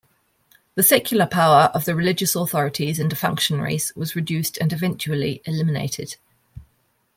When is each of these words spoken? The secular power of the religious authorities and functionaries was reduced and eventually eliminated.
The 0.73 0.81
secular 0.81 1.27
power 1.27 1.69
of 1.75 1.85
the 1.85 1.93
religious 1.93 2.33
authorities 2.35 2.99
and 2.99 3.15
functionaries 3.15 3.93
was 3.95 4.15
reduced 4.15 4.57
and 4.57 4.73
eventually 4.73 5.43
eliminated. 5.45 6.15